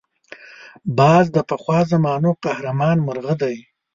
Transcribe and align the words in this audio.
باز 0.97 1.25
د 1.35 1.37
پخوا 1.49 1.79
زمانو 1.91 2.29
قهرمان 2.43 2.97
مرغه 3.07 3.33
دی 3.41 3.57